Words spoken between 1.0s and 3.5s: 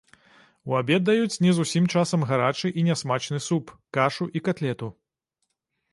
даюць не зусім часам гарачы і нясмачны